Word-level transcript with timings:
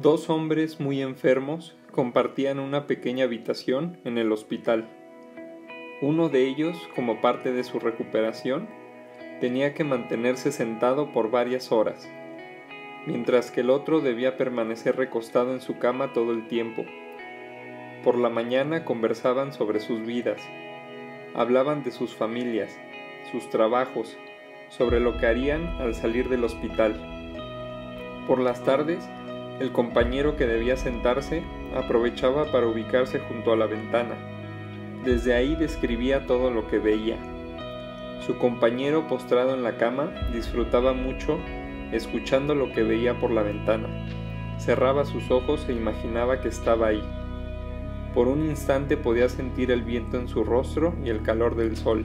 Dos 0.00 0.30
hombres 0.30 0.78
muy 0.78 1.02
enfermos 1.02 1.74
compartían 1.90 2.60
una 2.60 2.86
pequeña 2.86 3.24
habitación 3.24 3.98
en 4.04 4.16
el 4.16 4.30
hospital. 4.30 4.88
Uno 6.02 6.28
de 6.28 6.46
ellos, 6.46 6.76
como 6.94 7.20
parte 7.20 7.52
de 7.52 7.64
su 7.64 7.80
recuperación, 7.80 8.68
tenía 9.40 9.74
que 9.74 9.82
mantenerse 9.82 10.52
sentado 10.52 11.10
por 11.10 11.32
varias 11.32 11.72
horas, 11.72 12.08
mientras 13.08 13.50
que 13.50 13.62
el 13.62 13.70
otro 13.70 14.00
debía 14.00 14.36
permanecer 14.36 14.94
recostado 14.94 15.52
en 15.52 15.60
su 15.60 15.78
cama 15.78 16.12
todo 16.12 16.30
el 16.30 16.46
tiempo. 16.46 16.84
Por 18.04 18.18
la 18.18 18.28
mañana 18.28 18.84
conversaban 18.84 19.52
sobre 19.52 19.80
sus 19.80 20.06
vidas, 20.06 20.40
hablaban 21.34 21.82
de 21.82 21.90
sus 21.90 22.14
familias, 22.14 22.78
sus 23.32 23.50
trabajos, 23.50 24.16
sobre 24.68 25.00
lo 25.00 25.18
que 25.18 25.26
harían 25.26 25.66
al 25.80 25.96
salir 25.96 26.28
del 26.28 26.44
hospital. 26.44 26.94
Por 28.28 28.38
las 28.38 28.62
tardes, 28.62 29.02
el 29.60 29.72
compañero 29.72 30.36
que 30.36 30.46
debía 30.46 30.76
sentarse 30.76 31.42
aprovechaba 31.74 32.50
para 32.52 32.66
ubicarse 32.66 33.18
junto 33.18 33.52
a 33.52 33.56
la 33.56 33.66
ventana. 33.66 34.14
Desde 35.04 35.34
ahí 35.34 35.56
describía 35.56 36.26
todo 36.26 36.50
lo 36.50 36.68
que 36.68 36.78
veía. 36.78 37.16
Su 38.24 38.36
compañero 38.38 39.08
postrado 39.08 39.54
en 39.54 39.62
la 39.62 39.76
cama 39.76 40.12
disfrutaba 40.32 40.92
mucho 40.92 41.38
escuchando 41.92 42.54
lo 42.54 42.72
que 42.72 42.82
veía 42.82 43.18
por 43.18 43.30
la 43.30 43.42
ventana. 43.42 43.88
Cerraba 44.58 45.04
sus 45.04 45.30
ojos 45.30 45.66
e 45.68 45.72
imaginaba 45.72 46.40
que 46.40 46.48
estaba 46.48 46.88
ahí. 46.88 47.02
Por 48.14 48.28
un 48.28 48.44
instante 48.44 48.96
podía 48.96 49.28
sentir 49.28 49.70
el 49.70 49.82
viento 49.82 50.18
en 50.18 50.28
su 50.28 50.44
rostro 50.44 50.94
y 51.04 51.08
el 51.08 51.22
calor 51.22 51.56
del 51.56 51.76
sol. 51.76 52.04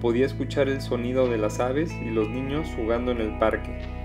Podía 0.00 0.26
escuchar 0.26 0.68
el 0.68 0.80
sonido 0.80 1.28
de 1.28 1.38
las 1.38 1.60
aves 1.60 1.92
y 2.02 2.10
los 2.10 2.28
niños 2.28 2.66
jugando 2.76 3.12
en 3.12 3.20
el 3.20 3.38
parque. 3.38 4.03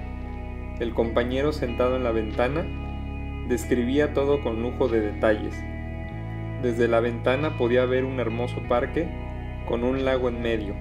El 0.80 0.94
compañero 0.94 1.52
sentado 1.52 1.98
en 1.98 2.06
la 2.06 2.12
ventana 2.12 2.66
describía 3.50 4.14
todo 4.14 4.42
con 4.42 4.62
lujo 4.62 4.88
de 4.88 5.02
detalles. 5.02 5.54
Desde 6.62 6.88
la 6.88 7.02
ventana 7.02 7.58
podía 7.58 7.84
ver 7.84 8.06
un 8.06 8.22
hermoso 8.22 8.62
parque 8.70 9.10
con 9.68 9.84
un 9.84 10.06
lago 10.06 10.30
en 10.30 10.42
medio, 10.42 10.76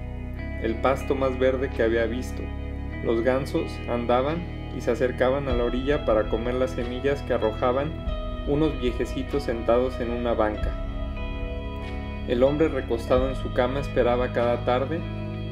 el 0.63 0.75
pasto 0.75 1.15
más 1.15 1.37
verde 1.37 1.69
que 1.69 1.83
había 1.83 2.05
visto. 2.05 2.41
Los 3.03 3.23
gansos 3.23 3.77
andaban 3.89 4.37
y 4.77 4.79
se 4.79 4.91
acercaban 4.91 5.49
a 5.49 5.53
la 5.53 5.65
orilla 5.65 6.05
para 6.05 6.29
comer 6.29 6.53
las 6.53 6.71
semillas 6.71 7.21
que 7.23 7.33
arrojaban 7.33 7.91
unos 8.47 8.79
viejecitos 8.79 9.43
sentados 9.43 9.99
en 9.99 10.11
una 10.11 10.33
banca. 10.33 10.71
El 12.29 12.41
hombre 12.43 12.69
recostado 12.69 13.27
en 13.27 13.35
su 13.35 13.51
cama 13.53 13.81
esperaba 13.81 14.31
cada 14.31 14.63
tarde 14.63 15.01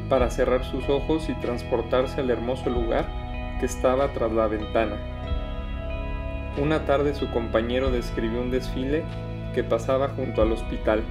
para 0.08 0.30
cerrar 0.30 0.64
sus 0.64 0.88
ojos 0.88 1.28
y 1.28 1.34
transportarse 1.34 2.22
al 2.22 2.30
hermoso 2.30 2.70
lugar 2.70 3.27
que 3.60 3.66
estaba 3.66 4.14
tras 4.14 4.32
la 4.32 4.48
ventana. 4.48 4.98
Una 6.62 6.86
tarde 6.86 7.14
su 7.14 7.30
compañero 7.32 7.92
describió 7.92 8.42
un 8.42 8.52
desfile 8.52 9.04
que 9.54 9.64
pasaba 9.64 10.10
junto 10.10 10.42
al 10.42 10.52
hospital, 10.52 11.04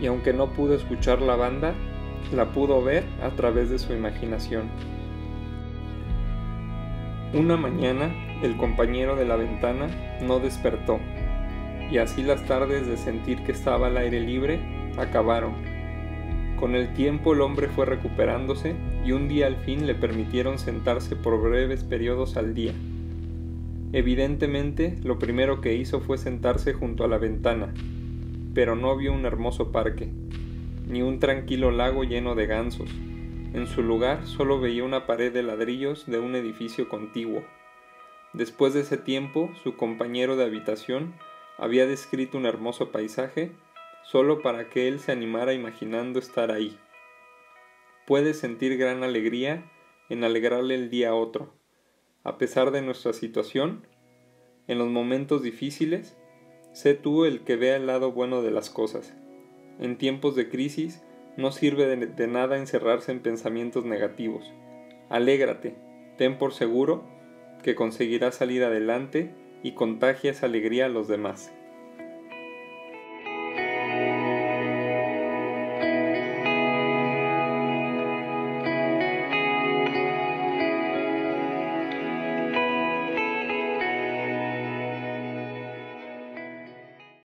y 0.00 0.06
aunque 0.06 0.32
no 0.32 0.48
pudo 0.48 0.74
escuchar 0.74 1.20
la 1.22 1.36
banda, 1.36 1.74
la 2.32 2.46
pudo 2.46 2.82
ver 2.82 3.04
a 3.22 3.30
través 3.30 3.70
de 3.70 3.78
su 3.78 3.92
imaginación. 3.92 4.70
Una 7.32 7.56
mañana, 7.56 8.10
el 8.42 8.56
compañero 8.56 9.16
de 9.16 9.24
la 9.24 9.36
ventana 9.36 9.88
no 10.20 10.40
despertó, 10.40 10.98
y 11.90 11.98
así 11.98 12.22
las 12.22 12.44
tardes 12.44 12.86
de 12.86 12.96
sentir 12.96 13.42
que 13.44 13.52
estaba 13.52 13.86
al 13.86 13.96
aire 13.96 14.20
libre 14.20 14.60
acabaron. 14.98 15.54
Con 16.58 16.74
el 16.74 16.92
tiempo 16.92 17.32
el 17.32 17.40
hombre 17.40 17.68
fue 17.68 17.86
recuperándose 17.86 18.74
y 19.04 19.12
un 19.12 19.28
día 19.28 19.46
al 19.46 19.56
fin 19.56 19.86
le 19.86 19.94
permitieron 19.94 20.58
sentarse 20.58 21.16
por 21.16 21.40
breves 21.40 21.84
periodos 21.84 22.36
al 22.36 22.54
día. 22.54 22.72
Evidentemente, 23.92 24.98
lo 25.02 25.18
primero 25.18 25.60
que 25.60 25.74
hizo 25.74 26.00
fue 26.00 26.18
sentarse 26.18 26.72
junto 26.74 27.04
a 27.04 27.08
la 27.08 27.18
ventana, 27.18 27.74
pero 28.54 28.76
no 28.76 28.96
vio 28.96 29.12
un 29.12 29.26
hermoso 29.26 29.72
parque, 29.72 30.08
ni 30.86 31.02
un 31.02 31.18
tranquilo 31.18 31.70
lago 31.70 32.04
lleno 32.04 32.34
de 32.34 32.46
gansos. 32.46 32.90
En 33.52 33.66
su 33.66 33.82
lugar 33.82 34.26
solo 34.26 34.60
veía 34.60 34.84
una 34.84 35.06
pared 35.06 35.32
de 35.32 35.42
ladrillos 35.42 36.06
de 36.06 36.20
un 36.20 36.36
edificio 36.36 36.88
contiguo. 36.88 37.42
Después 38.32 38.74
de 38.74 38.82
ese 38.82 38.96
tiempo, 38.96 39.50
su 39.64 39.76
compañero 39.76 40.36
de 40.36 40.44
habitación 40.44 41.14
había 41.58 41.86
descrito 41.86 42.38
un 42.38 42.46
hermoso 42.46 42.92
paisaje 42.92 43.50
solo 44.04 44.40
para 44.40 44.68
que 44.68 44.86
él 44.86 45.00
se 45.00 45.10
animara 45.10 45.52
imaginando 45.52 46.20
estar 46.20 46.52
ahí. 46.52 46.78
Puedes 48.10 48.40
sentir 48.40 48.76
gran 48.76 49.04
alegría 49.04 49.70
en 50.08 50.24
alegrarle 50.24 50.74
el 50.74 50.90
día 50.90 51.10
a 51.10 51.14
otro. 51.14 51.54
A 52.24 52.38
pesar 52.38 52.72
de 52.72 52.82
nuestra 52.82 53.12
situación, 53.12 53.86
en 54.66 54.78
los 54.78 54.88
momentos 54.88 55.44
difíciles, 55.44 56.16
sé 56.72 56.94
tú 56.94 57.24
el 57.24 57.44
que 57.44 57.54
vea 57.54 57.76
el 57.76 57.86
lado 57.86 58.10
bueno 58.10 58.42
de 58.42 58.50
las 58.50 58.68
cosas. 58.68 59.14
En 59.78 59.96
tiempos 59.96 60.34
de 60.34 60.48
crisis, 60.48 61.04
no 61.36 61.52
sirve 61.52 61.86
de, 61.86 62.06
de 62.06 62.26
nada 62.26 62.58
encerrarse 62.58 63.12
en 63.12 63.20
pensamientos 63.20 63.84
negativos. 63.84 64.44
Alégrate, 65.08 65.76
ten 66.18 66.36
por 66.36 66.52
seguro 66.52 67.04
que 67.62 67.76
conseguirás 67.76 68.34
salir 68.34 68.64
adelante 68.64 69.32
y 69.62 69.74
contagia 69.74 70.32
esa 70.32 70.46
alegría 70.46 70.86
a 70.86 70.88
los 70.88 71.06
demás. 71.06 71.52